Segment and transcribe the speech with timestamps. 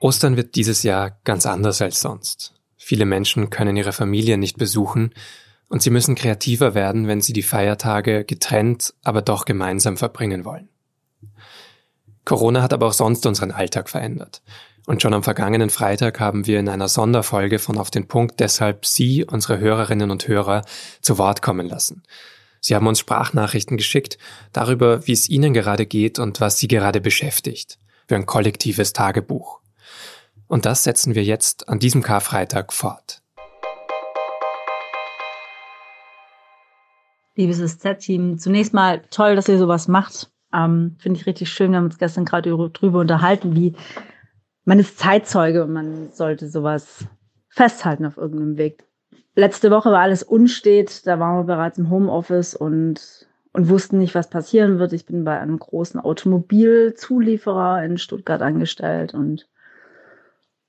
[0.00, 2.54] Ostern wird dieses Jahr ganz anders als sonst.
[2.76, 5.12] Viele Menschen können ihre Familien nicht besuchen
[5.68, 10.68] und sie müssen kreativer werden, wenn sie die Feiertage getrennt, aber doch gemeinsam verbringen wollen.
[12.24, 14.42] Corona hat aber auch sonst unseren Alltag verändert.
[14.86, 18.86] Und schon am vergangenen Freitag haben wir in einer Sonderfolge von Auf den Punkt deshalb
[18.86, 20.62] Sie, unsere Hörerinnen und Hörer,
[21.00, 22.04] zu Wort kommen lassen.
[22.60, 24.18] Sie haben uns Sprachnachrichten geschickt
[24.52, 27.78] darüber, wie es Ihnen gerade geht und was Sie gerade beschäftigt.
[28.06, 29.60] Für ein kollektives Tagebuch.
[30.48, 33.22] Und das setzen wir jetzt an diesem Karfreitag fort.
[37.34, 40.30] Liebes SZ-Team, zunächst mal toll, dass ihr sowas macht.
[40.54, 41.72] Ähm, Finde ich richtig schön.
[41.72, 43.74] Wir haben uns gestern gerade drüber unterhalten, wie
[44.64, 47.04] man ist Zeitzeuge und man sollte sowas
[47.48, 48.84] festhalten auf irgendeinem Weg.
[49.34, 54.14] Letzte Woche war alles unstet, da waren wir bereits im Homeoffice und, und wussten nicht,
[54.14, 54.94] was passieren wird.
[54.94, 59.46] Ich bin bei einem großen Automobilzulieferer in Stuttgart angestellt und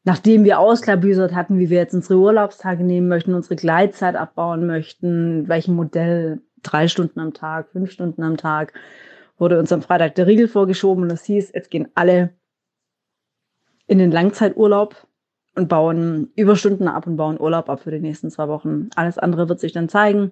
[0.08, 5.50] nachdem wir ausklabüsert hatten, wie wir jetzt unsere Urlaubstage nehmen möchten, unsere Gleitzeit abbauen möchten,
[5.50, 8.72] welchem Modell, drei Stunden am Tag, fünf Stunden am Tag,
[9.38, 12.30] wurde uns am Freitag der Riegel vorgeschoben und es hieß, jetzt gehen alle
[13.86, 14.96] in den Langzeiturlaub
[15.56, 18.90] und bauen Überstunden ab und bauen Urlaub ab für die nächsten zwei Wochen.
[18.96, 20.32] Alles andere wird sich dann zeigen.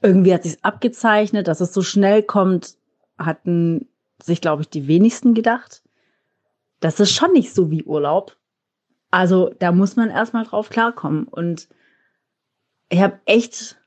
[0.00, 2.76] Irgendwie hat sich abgezeichnet, dass es so schnell kommt,
[3.18, 3.88] hatten
[4.22, 5.82] sich, glaube ich, die wenigsten gedacht.
[6.78, 8.36] Das ist schon nicht so wie Urlaub.
[9.16, 11.24] Also da muss man erstmal drauf klarkommen.
[11.24, 11.68] Und
[12.90, 13.80] ich habe echt,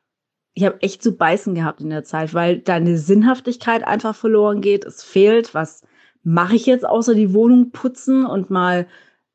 [0.56, 4.86] ich habe echt zu beißen gehabt in der Zeit, weil deine Sinnhaftigkeit einfach verloren geht.
[4.86, 5.84] Es fehlt was
[6.24, 8.88] mache ich jetzt außer die Wohnung putzen und mal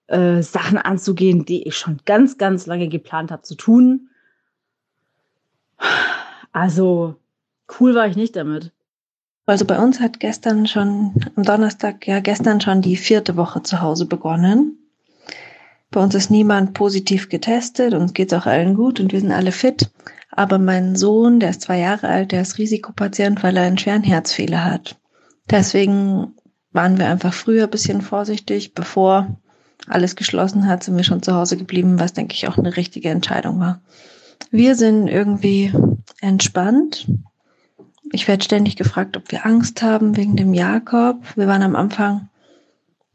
[0.08, 4.08] äh, Sachen anzugehen, die ich schon ganz, ganz lange geplant habe zu tun.
[6.50, 7.14] Also
[7.78, 8.72] cool war ich nicht damit.
[9.46, 13.80] Also bei uns hat gestern schon, am Donnerstag, ja gestern schon die vierte Woche zu
[13.80, 14.83] Hause begonnen.
[15.94, 19.52] Bei uns ist niemand positiv getestet, uns geht's auch allen gut und wir sind alle
[19.52, 19.92] fit.
[20.32, 24.02] Aber mein Sohn, der ist zwei Jahre alt, der ist Risikopatient, weil er einen schweren
[24.02, 24.98] Herzfehler hat.
[25.48, 26.34] Deswegen
[26.72, 28.74] waren wir einfach früher ein bisschen vorsichtig.
[28.74, 29.36] Bevor
[29.86, 33.10] alles geschlossen hat, sind wir schon zu Hause geblieben, was, denke ich, auch eine richtige
[33.10, 33.80] Entscheidung war.
[34.50, 35.72] Wir sind irgendwie
[36.20, 37.06] entspannt.
[38.10, 41.18] Ich werde ständig gefragt, ob wir Angst haben wegen dem Jakob.
[41.36, 42.30] Wir waren am Anfang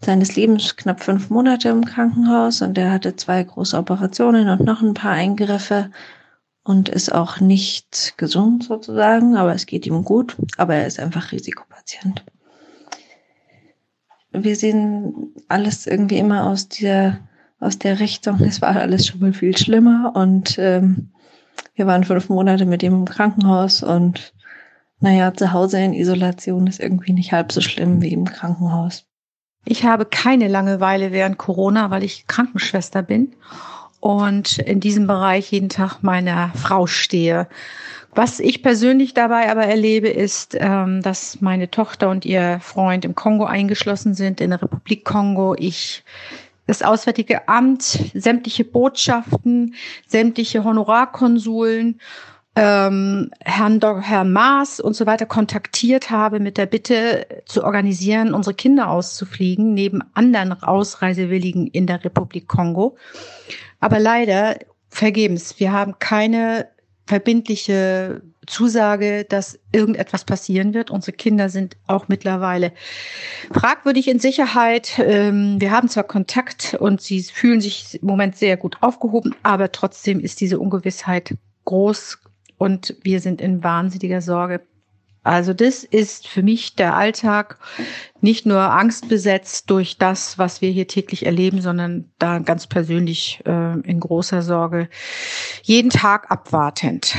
[0.02, 4.82] seines Lebens knapp fünf Monate im Krankenhaus und er hatte zwei große Operationen und noch
[4.82, 5.92] ein paar Eingriffe
[6.64, 10.38] und ist auch nicht gesund sozusagen, aber es geht ihm gut.
[10.58, 12.24] Aber er ist einfach Risikopatient
[14.32, 17.20] wir sehen alles irgendwie immer aus der,
[17.60, 21.12] aus der Richtung, es war alles schon mal viel schlimmer und ähm,
[21.76, 24.34] wir waren fünf Monate mit ihm im Krankenhaus und
[25.00, 29.06] naja, zu Hause in Isolation ist irgendwie nicht halb so schlimm wie im Krankenhaus.
[29.66, 33.34] Ich habe keine Langeweile während Corona, weil ich Krankenschwester bin
[34.00, 37.48] und in diesem Bereich jeden Tag meiner Frau stehe.
[38.16, 43.14] Was ich persönlich dabei aber erlebe, ist, ähm, dass meine Tochter und ihr Freund im
[43.14, 45.56] Kongo eingeschlossen sind, in der Republik Kongo.
[45.58, 46.04] Ich
[46.66, 47.82] das Auswärtige Amt,
[48.14, 49.76] sämtliche Botschaften,
[50.08, 52.00] sämtliche Honorarkonsuln,
[52.56, 58.56] ähm, Herrn, Herrn Maas und so weiter kontaktiert habe mit der Bitte zu organisieren, unsere
[58.56, 62.98] Kinder auszufliegen, neben anderen Ausreisewilligen in der Republik Kongo.
[63.80, 64.58] Aber leider
[64.90, 65.60] vergebens.
[65.60, 66.68] Wir haben keine
[67.06, 70.92] verbindliche Zusage, dass irgendetwas passieren wird.
[70.92, 72.72] Unsere Kinder sind auch mittlerweile
[73.52, 75.00] fragwürdig in Sicherheit.
[75.00, 79.72] Ähm, wir haben zwar Kontakt und sie fühlen sich im Moment sehr gut aufgehoben, aber
[79.72, 81.36] trotzdem ist diese Ungewissheit
[81.66, 82.18] groß
[82.60, 84.62] und wir sind in wahnsinniger Sorge.
[85.24, 87.58] Also das ist für mich der Alltag
[88.22, 93.80] nicht nur angstbesetzt durch das, was wir hier täglich erleben, sondern da ganz persönlich äh,
[93.80, 94.90] in großer Sorge
[95.64, 97.16] jeden Tag abwartend.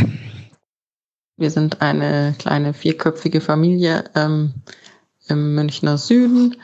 [1.37, 4.55] Wir sind eine kleine vierköpfige Familie ähm,
[5.29, 6.57] im Münchner Süden.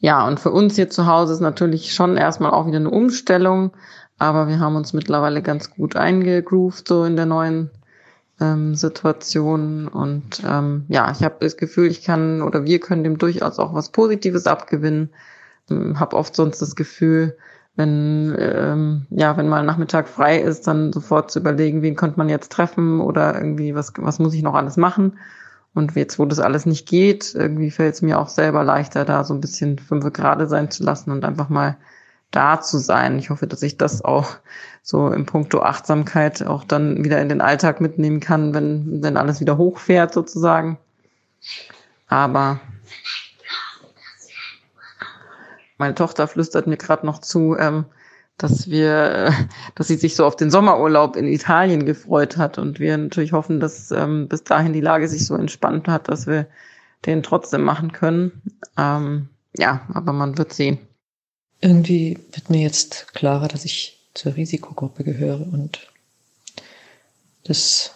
[0.00, 3.72] Ja, und für uns hier zu Hause ist natürlich schon erstmal auch wieder eine Umstellung,
[4.18, 7.70] aber wir haben uns mittlerweile ganz gut eingegroovt so in der neuen
[8.40, 9.88] ähm, Situationen.
[9.88, 13.74] Und ähm, ja, ich habe das Gefühl, ich kann oder wir können dem durchaus auch
[13.74, 15.10] was Positives abgewinnen.
[15.70, 17.36] Ähm, habe oft sonst das Gefühl,
[17.76, 22.28] wenn ähm, ja, wenn mal Nachmittag frei ist, dann sofort zu überlegen, wen könnte man
[22.28, 25.18] jetzt treffen oder irgendwie was was muss ich noch alles machen.
[25.74, 29.24] Und jetzt, wo das alles nicht geht, irgendwie fällt es mir auch selber leichter, da
[29.24, 31.76] so ein bisschen fünf gerade sein zu lassen und einfach mal
[32.34, 33.18] da zu sein.
[33.18, 34.36] Ich hoffe, dass ich das auch
[34.82, 39.40] so im Punkto Achtsamkeit auch dann wieder in den Alltag mitnehmen kann, wenn, wenn alles
[39.40, 40.78] wieder hochfährt sozusagen.
[42.06, 42.60] Aber
[45.78, 47.86] Meine Tochter flüstert mir gerade noch zu, ähm,
[48.38, 49.32] dass wir,
[49.74, 53.60] dass sie sich so auf den Sommerurlaub in Italien gefreut hat und wir natürlich hoffen,
[53.60, 56.46] dass ähm, bis dahin die Lage sich so entspannt hat, dass wir
[57.06, 58.42] den trotzdem machen können.
[58.78, 60.78] Ähm, ja, aber man wird sehen.
[61.64, 65.90] Irgendwie wird mir jetzt klarer, dass ich zur Risikogruppe gehöre und
[67.44, 67.92] das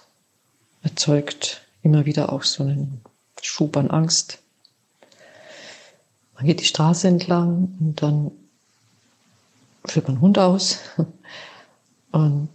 [0.83, 3.03] erzeugt immer wieder auch so einen
[3.43, 4.39] Schub an Angst.
[6.35, 8.31] Man geht die Straße entlang und dann
[9.85, 10.79] führt man Hund aus
[12.11, 12.49] und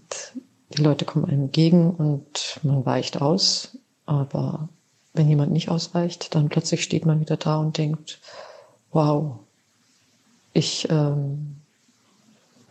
[0.76, 3.78] die Leute kommen einem entgegen und man weicht aus.
[4.08, 4.68] Aber
[5.14, 8.20] wenn jemand nicht ausweicht, dann plötzlich steht man wieder da und denkt,
[8.90, 9.43] wow,
[10.54, 11.58] ich ähm,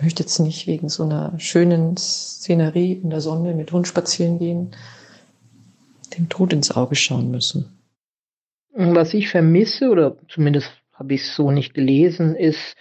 [0.00, 4.70] möchte jetzt nicht wegen so einer schönen Szenerie in der Sonne mit Hund spazieren gehen,
[6.17, 7.79] dem Tod ins Auge schauen müssen.
[8.75, 12.76] Was ich vermisse, oder zumindest habe ich es so nicht gelesen, ist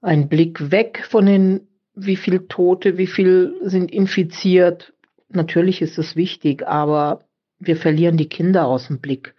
[0.00, 4.92] ein Blick weg von den, wie viel Tote, wie viel sind infiziert.
[5.28, 7.24] Natürlich ist es wichtig, aber
[7.58, 9.34] wir verlieren die Kinder aus dem Blick.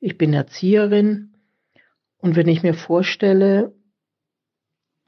[0.00, 1.34] Ich bin Erzieherin
[2.18, 3.72] und wenn ich mir vorstelle,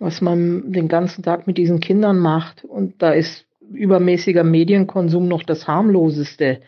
[0.01, 5.45] was man den ganzen Tag mit diesen Kindern macht und da ist übermäßiger Medienkonsum noch
[5.45, 6.61] das harmloseste.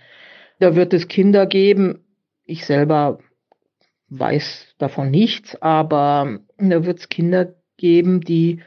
[0.61, 2.05] Da wird es Kinder geben,
[2.45, 3.19] ich selber
[4.11, 8.61] weiß davon nichts, aber da wird es Kinder geben, die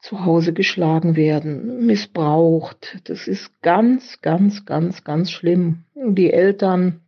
[0.00, 2.98] zu Hause geschlagen werden, missbraucht.
[3.04, 5.84] Das ist ganz, ganz, ganz, ganz schlimm.
[5.94, 7.00] Die Eltern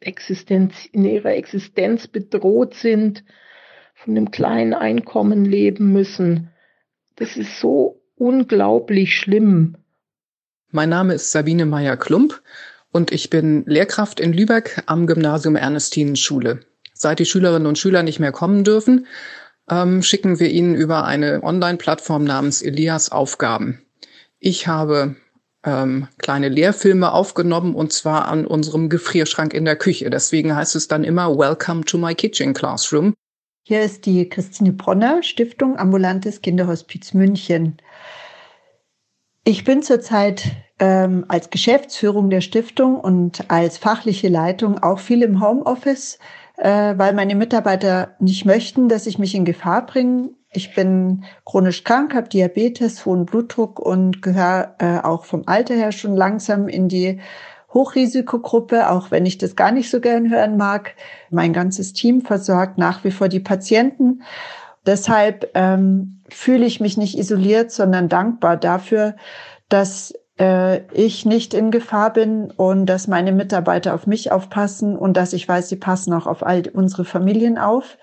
[0.00, 3.24] Existenz, in ihrer Existenz bedroht sind,
[4.04, 6.50] von dem kleinen Einkommen leben müssen.
[7.16, 9.76] Das ist so unglaublich schlimm.
[10.70, 12.42] Mein Name ist Sabine Meyer-Klump
[12.90, 16.60] und ich bin Lehrkraft in Lübeck am Gymnasium Ernestinenschule.
[16.94, 19.06] Seit die Schülerinnen und Schüler nicht mehr kommen dürfen,
[19.70, 23.82] ähm, schicken wir ihnen über eine Online-Plattform namens Elias Aufgaben.
[24.38, 25.16] Ich habe
[25.64, 30.10] ähm, kleine Lehrfilme aufgenommen und zwar an unserem Gefrierschrank in der Küche.
[30.10, 33.14] Deswegen heißt es dann immer Welcome to my Kitchen Classroom.
[33.64, 37.76] Hier ist die Christine Bronner, Stiftung Ambulantes Kinderhospiz München.
[39.44, 40.50] Ich bin zurzeit
[40.80, 46.18] ähm, als Geschäftsführung der Stiftung und als fachliche Leitung auch viel im Homeoffice,
[46.56, 50.30] äh, weil meine Mitarbeiter nicht möchten, dass ich mich in Gefahr bringe.
[50.50, 55.92] Ich bin chronisch krank, habe Diabetes, hohen Blutdruck und gehöre äh, auch vom Alter her
[55.92, 57.20] schon langsam in die
[57.74, 60.94] Hochrisikogruppe, auch wenn ich das gar nicht so gern hören mag.
[61.30, 64.22] Mein ganzes Team versorgt nach wie vor die Patienten.
[64.84, 69.16] Deshalb ähm, fühle ich mich nicht isoliert, sondern dankbar dafür,
[69.68, 75.16] dass äh, ich nicht in Gefahr bin und dass meine Mitarbeiter auf mich aufpassen und
[75.16, 77.96] dass ich weiß, sie passen auch auf all unsere Familien auf.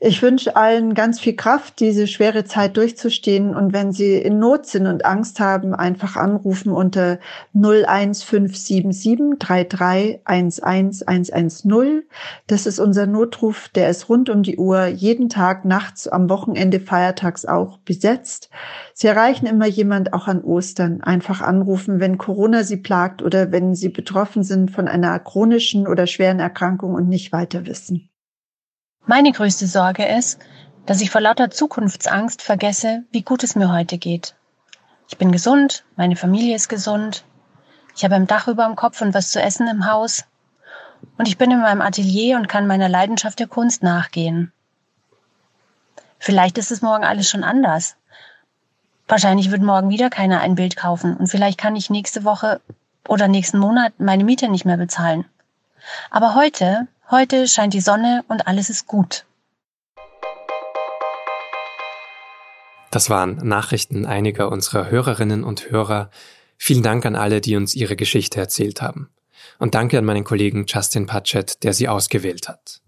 [0.00, 3.56] Ich wünsche allen ganz viel Kraft, diese schwere Zeit durchzustehen.
[3.56, 7.18] Und wenn Sie in Not sind und Angst haben, einfach anrufen unter
[7.52, 12.02] 01577 3311110.
[12.46, 13.70] Das ist unser Notruf.
[13.70, 18.50] Der ist rund um die Uhr, jeden Tag, nachts, am Wochenende, feiertags auch besetzt.
[18.94, 21.00] Sie erreichen immer jemand auch an Ostern.
[21.00, 26.06] Einfach anrufen, wenn Corona Sie plagt oder wenn Sie betroffen sind von einer chronischen oder
[26.06, 28.08] schweren Erkrankung und nicht weiter wissen.
[29.08, 30.38] Meine größte Sorge ist,
[30.84, 34.34] dass ich vor lauter Zukunftsangst vergesse, wie gut es mir heute geht.
[35.08, 37.24] Ich bin gesund, meine Familie ist gesund,
[37.96, 40.26] ich habe ein Dach über dem Kopf und was zu essen im Haus
[41.16, 44.52] und ich bin in meinem Atelier und kann meiner Leidenschaft der Kunst nachgehen.
[46.18, 47.96] Vielleicht ist es morgen alles schon anders.
[49.06, 52.60] Wahrscheinlich wird morgen wieder keiner ein Bild kaufen und vielleicht kann ich nächste Woche
[53.08, 55.24] oder nächsten Monat meine Miete nicht mehr bezahlen.
[56.10, 59.24] Aber heute Heute scheint die Sonne und alles ist gut.
[62.90, 66.10] Das waren Nachrichten einiger unserer Hörerinnen und Hörer.
[66.58, 69.08] Vielen Dank an alle, die uns ihre Geschichte erzählt haben.
[69.58, 72.82] Und danke an meinen Kollegen Justin Patchett, der sie ausgewählt hat.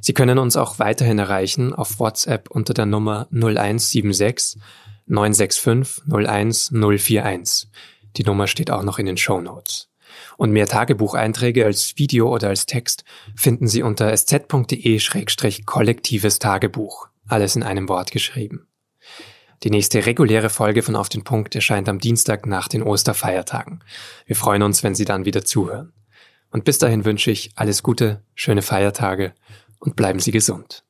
[0.00, 4.60] Sie können uns auch weiterhin erreichen auf WhatsApp unter der Nummer 0176
[5.06, 7.70] 965 01 041.
[8.18, 9.91] Die Nummer steht auch noch in den Show Notes.
[10.36, 13.04] Und mehr Tagebucheinträge als Video oder als Text
[13.36, 17.08] finden Sie unter sz.de-kollektives Tagebuch.
[17.28, 18.66] Alles in einem Wort geschrieben.
[19.62, 23.84] Die nächste reguläre Folge von Auf den Punkt erscheint am Dienstag nach den Osterfeiertagen.
[24.26, 25.92] Wir freuen uns, wenn Sie dann wieder zuhören.
[26.50, 29.34] Und bis dahin wünsche ich alles Gute, schöne Feiertage
[29.78, 30.84] und bleiben Sie gesund.